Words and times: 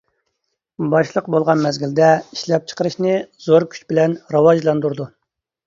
باشلىق 0.93 1.27
بولغان 1.35 1.61
مەزگىلدە 1.65 2.09
ئىشلەپچىقىرىشنى 2.15 3.13
زور 3.47 3.69
كۈچ 3.77 3.87
بىلەن 3.93 4.19
راۋاجلاندۇرىدۇ. 4.35 5.11